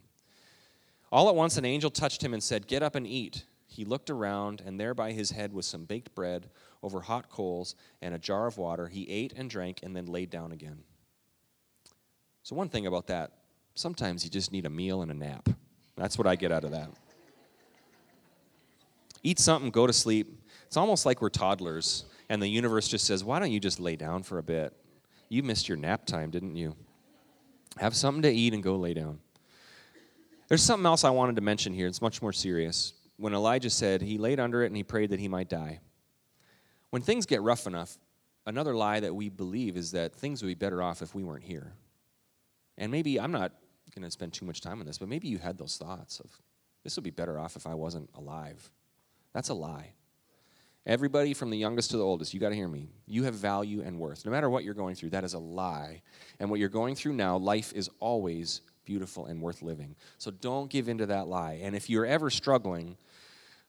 [1.14, 3.46] All at once, an angel touched him and said, Get up and eat.
[3.68, 6.50] He looked around, and there by his head was some baked bread
[6.82, 8.88] over hot coals and a jar of water.
[8.88, 10.80] He ate and drank and then laid down again.
[12.42, 13.32] So, one thing about that
[13.76, 15.50] sometimes you just need a meal and a nap.
[15.96, 16.90] That's what I get out of that.
[19.22, 20.42] Eat something, go to sleep.
[20.66, 23.96] It's almost like we're toddlers, and the universe just says, Why don't you just lay
[23.96, 24.74] down for a bit?
[25.30, 26.76] You missed your nap time, didn't you?
[27.78, 29.20] Have something to eat and go lay down.
[30.54, 31.88] There's something else I wanted to mention here.
[31.88, 32.94] It's much more serious.
[33.18, 35.80] When Elijah said he laid under it and he prayed that he might die.
[36.92, 37.98] When things get rough enough,
[38.46, 41.44] another lie that we believe is that things would be better off if we weren't
[41.44, 41.74] here.
[42.78, 43.52] And maybe, I'm not
[43.96, 46.30] going to spend too much time on this, but maybe you had those thoughts of
[46.84, 48.70] this would be better off if I wasn't alive.
[49.34, 49.94] That's a lie.
[50.86, 52.90] Everybody from the youngest to the oldest, you got to hear me.
[53.08, 54.24] You have value and worth.
[54.24, 56.04] No matter what you're going through, that is a lie.
[56.40, 59.96] And what you're going through now, life is always beautiful and worth living.
[60.18, 61.60] So don't give into that lie.
[61.62, 62.98] And if you're ever struggling,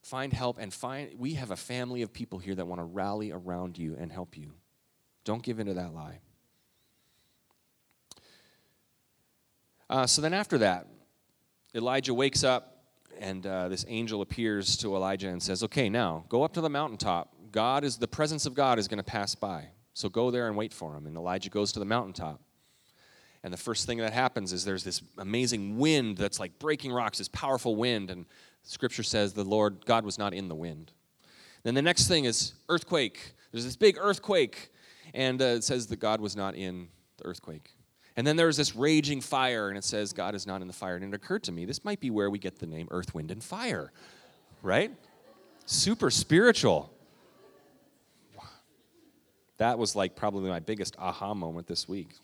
[0.02, 3.32] find help and find we have a family of people here that want to rally
[3.32, 4.52] around you and help you.
[5.24, 6.20] Don't give into that lie.
[9.88, 10.86] Uh, so then after that,
[11.74, 12.74] Elijah wakes up
[13.18, 16.70] and uh, this angel appears to Elijah and says, Okay, now go up to the
[16.70, 17.32] mountaintop.
[17.52, 19.68] God is the presence of God is going to pass by.
[19.94, 21.06] So go there and wait for him.
[21.06, 22.40] And Elijah goes to the mountaintop.
[23.44, 27.18] And the first thing that happens is there's this amazing wind that's like breaking rocks,
[27.18, 28.10] this powerful wind.
[28.10, 28.24] And
[28.62, 30.92] scripture says the Lord, God was not in the wind.
[31.62, 33.34] Then the next thing is earthquake.
[33.52, 34.70] There's this big earthquake.
[35.12, 37.70] And uh, it says that God was not in the earthquake.
[38.16, 40.96] And then there's this raging fire, and it says God is not in the fire.
[40.96, 43.30] And it occurred to me, this might be where we get the name Earth, Wind,
[43.30, 43.92] and Fire,
[44.62, 44.90] right?
[45.66, 46.90] Super spiritual.
[49.58, 52.14] That was like probably my biggest aha moment this week.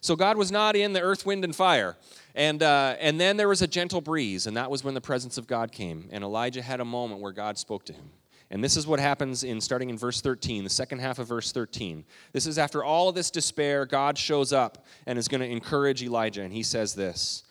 [0.00, 1.96] So God was not in the earth, wind, and fire.
[2.34, 5.38] And, uh, and then there was a gentle breeze, and that was when the presence
[5.38, 6.08] of God came.
[6.12, 8.10] And Elijah had a moment where God spoke to him.
[8.50, 11.52] And this is what happens in starting in verse 13, the second half of verse
[11.52, 12.04] 13.
[12.32, 16.02] This is after all of this despair, God shows up and is going to encourage
[16.02, 16.42] Elijah.
[16.42, 17.44] And he says this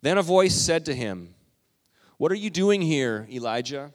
[0.00, 1.34] Then a voice said to him,
[2.16, 3.92] What are you doing here, Elijah?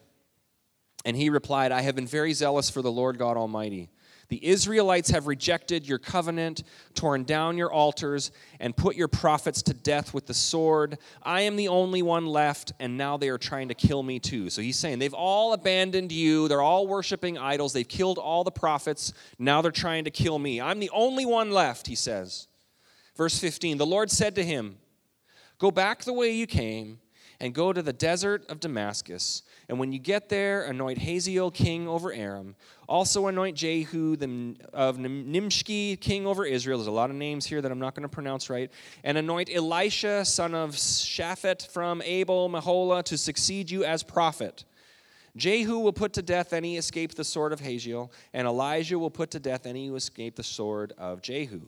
[1.04, 3.88] And he replied, I have been very zealous for the Lord God Almighty.
[4.28, 6.62] The Israelites have rejected your covenant,
[6.94, 10.98] torn down your altars, and put your prophets to death with the sword.
[11.22, 14.50] I am the only one left, and now they are trying to kill me too.
[14.50, 16.46] So he's saying they've all abandoned you.
[16.46, 17.72] They're all worshiping idols.
[17.72, 19.14] They've killed all the prophets.
[19.38, 20.60] Now they're trying to kill me.
[20.60, 22.48] I'm the only one left, he says.
[23.16, 24.76] Verse 15 The Lord said to him,
[25.58, 27.00] Go back the way you came
[27.40, 29.42] and go to the desert of Damascus.
[29.68, 32.56] And when you get there, anoint Hazael king over Aram.
[32.88, 36.78] Also anoint Jehu the, of Nimshki king over Israel.
[36.78, 38.70] There's a lot of names here that I'm not going to pronounce right.
[39.04, 44.64] And anoint Elisha son of Shaphat from Abel Meholah to succeed you as prophet.
[45.36, 49.30] Jehu will put to death any escape the sword of Hazael, and Elijah will put
[49.32, 51.60] to death any who escape the sword of Jehu.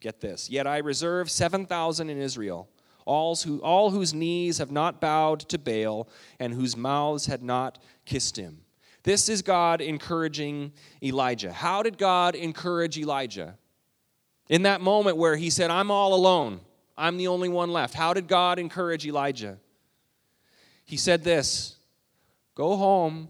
[0.00, 0.48] Get this.
[0.48, 2.68] Yet I reserve 7,000 in Israel
[3.08, 7.78] all, who, all whose knees have not bowed to Baal and whose mouths had not
[8.04, 8.58] kissed him.
[9.02, 11.50] This is God encouraging Elijah.
[11.50, 13.56] How did God encourage Elijah?
[14.50, 16.60] In that moment where he said, I'm all alone,
[16.98, 17.94] I'm the only one left.
[17.94, 19.58] How did God encourage Elijah?
[20.84, 21.76] He said this
[22.54, 23.28] Go home,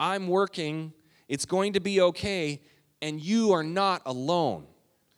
[0.00, 0.94] I'm working,
[1.28, 2.62] it's going to be okay,
[3.02, 4.66] and you are not alone.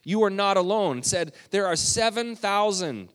[0.03, 1.03] You are not alone.
[1.03, 3.09] Said, There are 7,000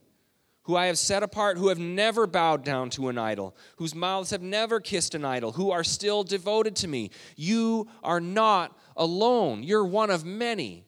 [0.64, 4.30] who I have set apart, who have never bowed down to an idol, whose mouths
[4.30, 7.10] have never kissed an idol, who are still devoted to me.
[7.36, 9.62] You are not alone.
[9.64, 10.84] You're one of many.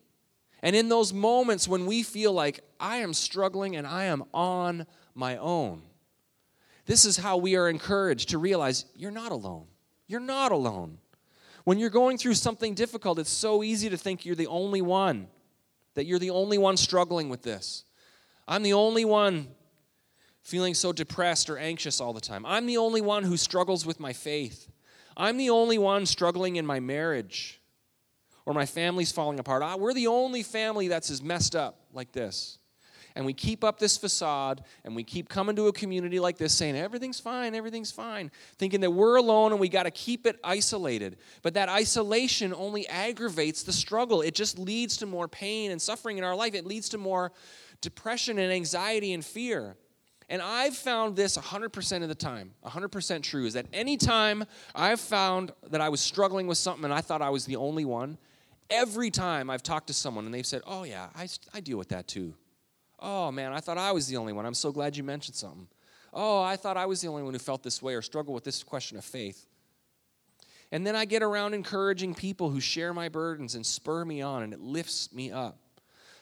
[0.63, 4.87] And in those moments when we feel like I am struggling and I am on
[5.15, 5.83] my own,
[6.87, 9.67] this is how we are encouraged to realize you're not alone.
[10.07, 10.99] You're not alone.
[11.65, 15.29] When you're going through something difficult, it's so easy to think you're the only one,
[15.95, 17.85] that you're the only one struggling with this.
[18.47, 19.49] I'm the only one
[20.45, 22.47] feeling so depressed or anxious all the time.
[22.47, 24.71] I'm the only one who struggles with my faith.
[25.17, 27.61] I'm the only one struggling in my marriage
[28.47, 29.63] or my family's falling apart.
[29.63, 32.59] Ah, we're the only family that's as messed up like this.
[33.17, 36.53] And we keep up this facade and we keep coming to a community like this
[36.53, 40.39] saying, everything's fine, everything's fine, thinking that we're alone and we got to keep it
[40.43, 41.17] isolated.
[41.43, 44.21] But that isolation only aggravates the struggle.
[44.21, 47.33] It just leads to more pain and suffering in our life, it leads to more
[47.81, 49.77] depression and anxiety and fear.
[50.29, 55.53] And I've found this 100% of the time, 100% true, is that anytime I've found
[55.71, 58.17] that I was struggling with something and I thought I was the only one,
[58.71, 61.91] every time I've talked to someone and they've said, Oh, yeah, I, I deal with
[61.91, 62.35] that too.
[62.99, 64.47] Oh, man, I thought I was the only one.
[64.47, 65.69] I'm so glad you mentioned something.
[66.13, 68.45] Oh, I thought I was the only one who felt this way or struggled with
[68.45, 69.47] this question of faith.
[70.73, 74.43] And then I get around encouraging people who share my burdens and spur me on,
[74.43, 75.59] and it lifts me up.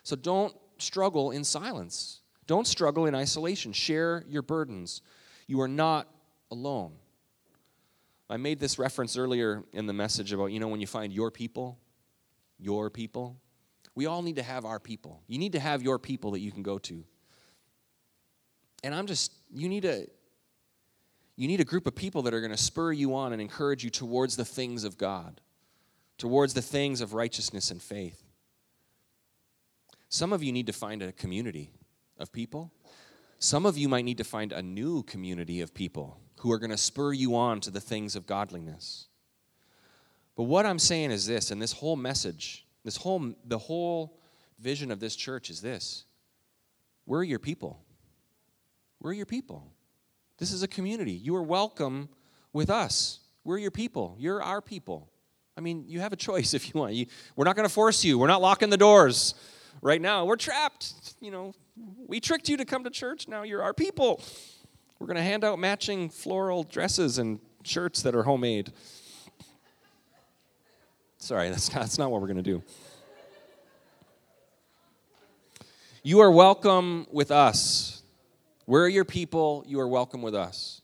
[0.03, 2.22] So don't struggle in silence.
[2.53, 3.73] Don't struggle in isolation.
[3.73, 5.01] Share your burdens.
[5.47, 6.07] You are not
[6.51, 6.93] alone.
[8.29, 11.31] I made this reference earlier in the message about, you know, when you find your
[11.31, 11.79] people,
[12.59, 13.39] your people.
[13.95, 15.23] We all need to have our people.
[15.29, 17.03] You need to have your people that you can go to.
[18.85, 20.05] And I'm just, you need a,
[21.37, 23.83] you need a group of people that are going to spur you on and encourage
[23.83, 25.41] you towards the things of God,
[26.19, 28.23] towards the things of righteousness and faith.
[30.11, 31.73] Some of you need to find a community
[32.23, 32.73] of people.
[33.39, 36.71] Some of you might need to find a new community of people who are going
[36.71, 39.09] to spur you on to the things of godliness.
[40.37, 44.19] But what I'm saying is this, and this whole message, this whole the whole
[44.59, 46.05] vision of this church is this.
[47.05, 47.85] We're your people.
[49.01, 49.73] We're your people.
[50.39, 51.13] This is a community.
[51.13, 52.09] You are welcome
[52.53, 53.21] with us.
[53.45, 54.17] We're your people.
[54.19, 55.11] You're our people.
[55.57, 56.95] I mean, you have a choice if you want.
[56.95, 57.07] You,
[57.37, 58.19] we're not going to force you.
[58.19, 59.35] We're not locking the doors
[59.83, 60.25] right now.
[60.25, 61.15] We're trapped.
[61.21, 61.55] You know,
[62.07, 63.29] we tricked you to come to church.
[63.29, 64.23] Now you're our people.
[64.99, 68.73] We're going to hand out matching floral dresses and shirts that are homemade.
[71.19, 72.63] Sorry, that's not, that's not what we're going to do.
[76.05, 78.03] You are welcome with us.
[78.67, 79.65] We're your people.
[79.67, 80.83] You are welcome with us.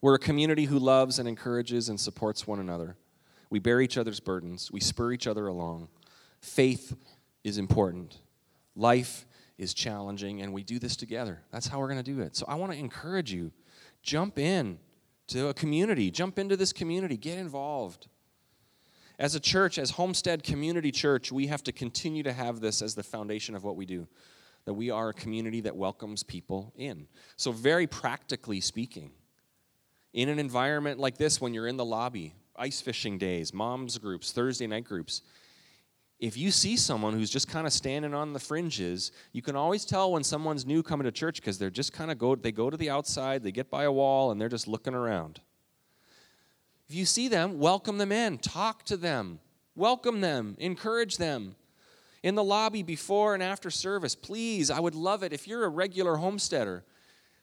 [0.00, 2.96] We're a community who loves and encourages and supports one another.
[3.50, 5.88] We bear each other's burdens, we spur each other along.
[6.40, 6.94] Faith
[7.42, 8.18] is important.
[8.76, 9.26] Life
[9.58, 11.40] is challenging, and we do this together.
[11.50, 12.36] That's how we're going to do it.
[12.36, 13.52] So I want to encourage you
[14.02, 14.78] jump in
[15.28, 18.08] to a community, jump into this community, get involved.
[19.18, 22.94] As a church, as Homestead Community Church, we have to continue to have this as
[22.94, 24.08] the foundation of what we do.
[24.64, 27.06] That we are a community that welcomes people in.
[27.36, 29.12] So, very practically speaking,
[30.14, 34.32] in an environment like this, when you're in the lobby, ice fishing days, moms groups,
[34.32, 35.22] Thursday night groups,
[36.24, 39.84] if you see someone who's just kind of standing on the fringes, you can always
[39.84, 42.70] tell when someone's new coming to church because they're just kind of go they go
[42.70, 45.42] to the outside, they get by a wall and they're just looking around.
[46.88, 49.38] If you see them, welcome them in, talk to them,
[49.76, 51.56] welcome them, encourage them.
[52.22, 55.68] In the lobby before and after service, please, I would love it if you're a
[55.68, 56.84] regular homesteader.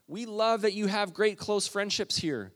[0.07, 2.51] We love that you have great close friendships here.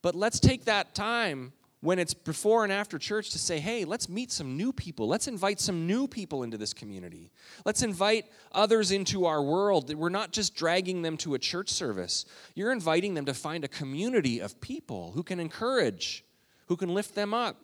[0.00, 4.08] But let's take that time when it's before and after church to say, hey, let's
[4.08, 5.06] meet some new people.
[5.06, 7.30] Let's invite some new people into this community.
[7.64, 9.92] Let's invite others into our world.
[9.94, 12.24] We're not just dragging them to a church service,
[12.54, 16.24] you're inviting them to find a community of people who can encourage,
[16.66, 17.56] who can lift them up.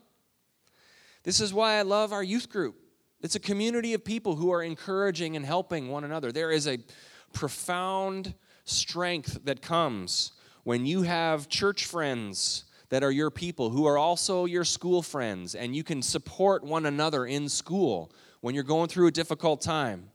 [1.24, 2.76] This is why I love our youth group.
[3.22, 6.32] It's a community of people who are encouraging and helping one another.
[6.32, 6.78] There is a
[7.32, 8.34] profound
[8.64, 10.32] strength that comes
[10.64, 15.55] when you have church friends that are your people who are also your school friends,
[15.55, 18.12] and you can support one another in school
[18.43, 20.11] when you're going through a difficult time.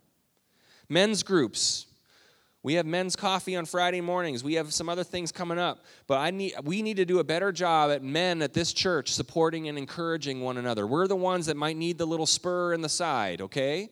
[0.87, 1.87] Men's groups.
[2.61, 4.43] We have men's coffee on Friday mornings.
[4.43, 5.85] We have some other things coming up.
[6.05, 9.11] But I need, we need to do a better job at men at this church
[9.11, 10.85] supporting and encouraging one another.
[10.85, 13.89] We're the ones that might need the little spur in the side, okay?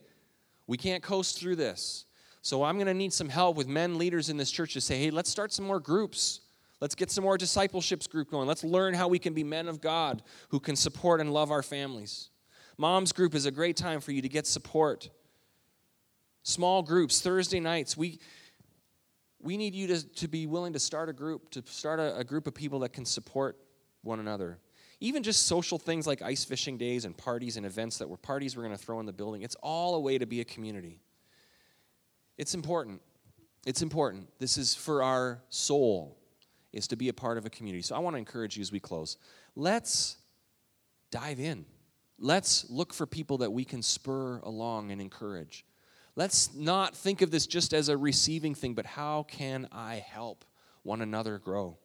[0.68, 2.06] We can't coast through this.
[2.44, 5.00] So I'm going to need some help with men leaders in this church to say,
[5.00, 6.42] hey, let's start some more groups.
[6.82, 8.48] Let's get some more discipleships group going.
[8.48, 11.64] Let's learn how we can be men of God who can support and love our
[11.64, 12.30] families.
[12.78, 15.10] Mom's group is a great time for you to get support.
[16.44, 18.20] Small groups, Thursday nights, we
[19.42, 22.24] we need you to, to be willing to start a group, to start a, a
[22.24, 23.58] group of people that can support
[24.02, 24.58] one another.
[25.00, 28.58] Even just social things like ice fishing days and parties and events that were parties
[28.58, 29.44] we're going to throw in the building.
[29.44, 31.00] It's all a way to be a community.
[32.40, 33.02] It's important.
[33.68, 34.30] It's important.
[34.40, 36.18] This is for our soul
[36.76, 37.82] is to be a part of a community.
[37.82, 39.18] So I want to encourage you as we close.
[39.56, 40.18] Let's
[41.10, 41.66] dive in.
[42.20, 45.66] Let's look for people that we can spur along and encourage.
[46.16, 50.46] Let's not think of this just as a receiving thing, but how can I help
[50.84, 51.78] one another grow?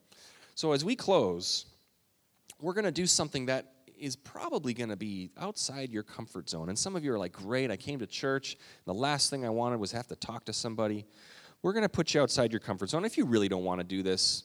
[0.55, 1.66] So as we close,
[2.61, 6.68] we're going to do something that is probably going to be outside your comfort zone.
[6.68, 8.57] And some of you are like, great, I came to church.
[8.86, 11.07] the last thing I wanted was have to talk to somebody.
[11.62, 13.05] We're going to put you outside your comfort zone.
[13.05, 14.45] If you really don't want to do this,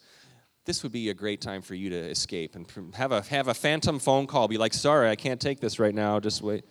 [0.65, 3.53] this would be a great time for you to escape and have a, have a
[3.53, 4.47] phantom phone call.
[4.47, 6.19] Be like, sorry, I can't take this right now.
[6.19, 6.65] Just wait.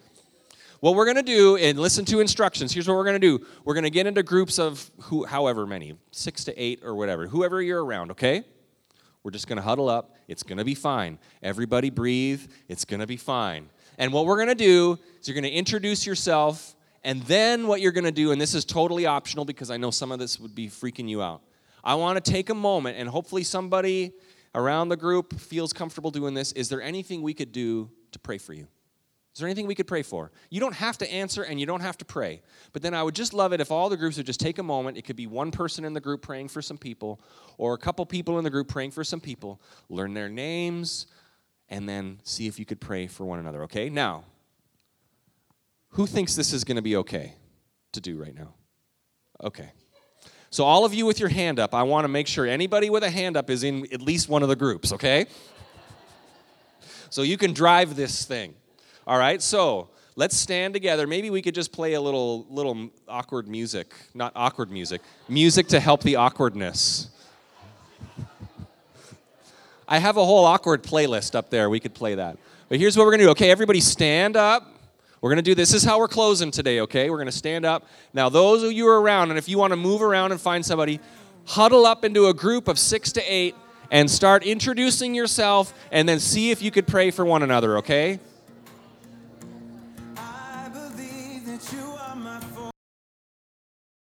[0.80, 3.46] What we're going to do, and listen to instructions, here's what we're going to do.
[3.64, 7.26] We're going to get into groups of who, however many, six to eight or whatever,
[7.26, 8.44] whoever you're around, okay?
[9.22, 10.16] We're just going to huddle up.
[10.28, 11.18] It's going to be fine.
[11.42, 12.42] Everybody breathe.
[12.68, 13.70] It's going to be fine.
[13.96, 17.80] And what we're going to do is you're going to introduce yourself, and then what
[17.80, 20.38] you're going to do, and this is totally optional because I know some of this
[20.40, 21.40] would be freaking you out.
[21.84, 24.12] I want to take a moment, and hopefully somebody
[24.54, 26.52] around the group feels comfortable doing this.
[26.52, 28.66] Is there anything we could do to pray for you?
[29.34, 30.30] Is there anything we could pray for?
[30.48, 32.40] You don't have to answer and you don't have to pray.
[32.72, 34.62] But then I would just love it if all the groups would just take a
[34.62, 34.96] moment.
[34.96, 37.20] It could be one person in the group praying for some people,
[37.58, 39.60] or a couple people in the group praying for some people.
[39.88, 41.06] Learn their names,
[41.68, 43.90] and then see if you could pray for one another, okay?
[43.90, 44.24] Now,
[45.90, 47.34] who thinks this is going to be okay
[47.92, 48.54] to do right now?
[49.42, 49.72] Okay.
[50.54, 53.02] So, all of you with your hand up, I want to make sure anybody with
[53.02, 55.26] a hand up is in at least one of the groups, okay?
[57.10, 58.54] so you can drive this thing.
[59.04, 61.08] All right, so let's stand together.
[61.08, 63.92] Maybe we could just play a little, little awkward music.
[64.14, 67.08] Not awkward music, music to help the awkwardness.
[69.88, 71.68] I have a whole awkward playlist up there.
[71.68, 72.38] We could play that.
[72.68, 73.30] But here's what we're going to do.
[73.30, 74.73] Okay, everybody stand up.
[75.24, 75.70] We're going to do this.
[75.70, 77.08] This is how we're closing today, okay?
[77.08, 77.86] We're going to stand up.
[78.12, 80.62] Now, those of you are around, and if you want to move around and find
[80.62, 81.00] somebody,
[81.46, 83.54] huddle up into a group of six to eight
[83.90, 88.20] and start introducing yourself and then see if you could pray for one another, okay?